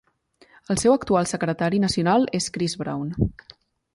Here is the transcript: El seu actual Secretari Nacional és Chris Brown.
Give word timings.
El 0.75 0.79
seu 0.83 0.93
actual 0.93 1.27
Secretari 1.33 1.81
Nacional 1.85 2.27
és 2.39 2.47
Chris 2.57 2.75
Brown. 2.83 3.15